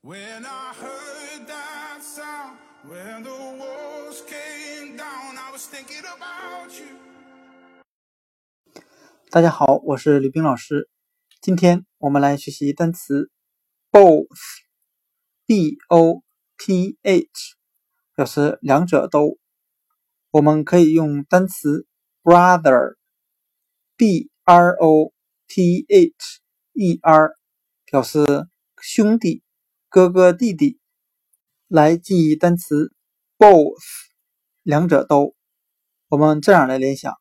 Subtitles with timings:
[0.00, 6.94] When I heard that sound, when the walls came down, I was thinking about you.
[9.28, 10.88] 大家好，我是李冰老师。
[11.40, 13.32] 今天我们来学习单词
[13.90, 16.22] both，b o
[16.56, 17.56] t h，
[18.14, 19.36] 表示两者都。
[20.30, 21.88] 我们可以用单词
[22.22, 23.00] brother，b
[24.44, 25.12] r o
[25.48, 26.40] t h
[26.74, 27.32] e r，
[27.84, 28.24] 表示
[28.80, 29.42] 兄弟。
[29.90, 30.78] 哥哥弟弟，
[31.66, 32.92] 来记忆单词
[33.38, 33.80] both，
[34.62, 35.34] 两者都。
[36.08, 37.14] 我们这样来联想：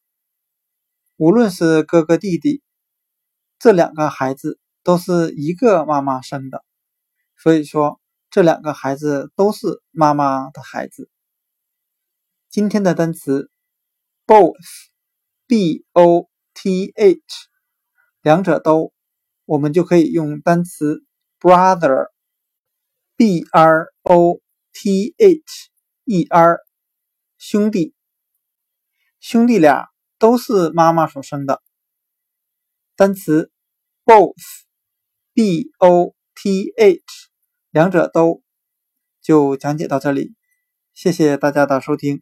[1.16, 2.62] 无论是哥哥弟弟，
[3.58, 6.66] 这两个孩子都是一个妈妈生的，
[7.38, 11.10] 所以说这两个孩子都是妈妈的孩子。
[12.50, 13.50] 今天的单词
[14.26, 17.22] both，b o t h，
[18.22, 18.92] 两者都，
[19.46, 21.06] 我们就可以用单词
[21.40, 22.10] brother。
[23.18, 24.40] B r o
[24.72, 25.72] t h
[26.06, 26.60] e r，
[27.40, 27.96] 兄弟，
[29.20, 31.64] 兄弟俩都是妈妈所生的。
[32.96, 33.52] 单词
[34.06, 37.02] both，b o t h，
[37.72, 38.44] 两者都，
[39.20, 40.36] 就讲解到这里。
[40.94, 42.22] 谢谢大家的收听。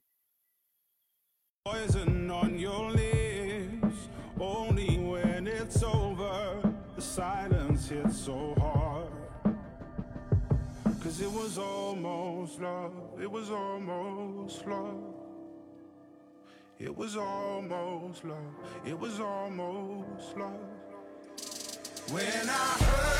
[11.06, 15.04] Cause it was almost love, it was almost love.
[16.80, 20.60] It was almost love, it was almost love.
[22.10, 23.15] When I heard